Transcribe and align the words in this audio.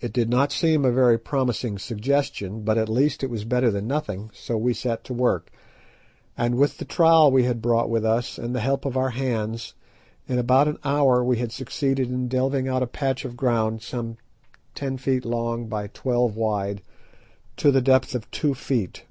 It 0.00 0.12
did 0.12 0.28
not 0.28 0.50
seem 0.50 0.84
a 0.84 0.90
very 0.90 1.16
promising 1.20 1.78
suggestion, 1.78 2.62
but 2.64 2.76
at 2.76 2.88
least 2.88 3.22
it 3.22 3.30
was 3.30 3.44
better 3.44 3.70
than 3.70 3.86
nothing, 3.86 4.30
so 4.34 4.56
we 4.56 4.74
set 4.74 5.04
to 5.04 5.14
work, 5.14 5.52
and, 6.36 6.56
with 6.56 6.78
the 6.78 6.84
trowel 6.84 7.30
we 7.30 7.44
had 7.44 7.62
brought 7.62 7.88
with 7.88 8.04
us 8.04 8.38
and 8.38 8.56
the 8.56 8.60
help 8.60 8.84
of 8.84 8.96
our 8.96 9.10
hands, 9.10 9.74
in 10.26 10.40
about 10.40 10.66
an 10.66 10.78
hour 10.84 11.22
we 11.22 11.38
succeeded 11.48 12.10
in 12.10 12.26
delving 12.26 12.66
out 12.66 12.82
a 12.82 12.88
patch 12.88 13.24
of 13.24 13.36
ground 13.36 13.82
some 13.82 14.16
ten 14.74 14.96
feet 14.98 15.24
long 15.24 15.68
by 15.68 15.86
twelve 15.86 16.34
wide 16.34 16.82
to 17.58 17.70
the 17.70 17.80
depth 17.80 18.16
of 18.16 18.28
two 18.32 18.52
feet. 18.52 19.04